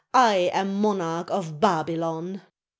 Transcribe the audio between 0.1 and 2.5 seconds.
I am monarch of Babylon."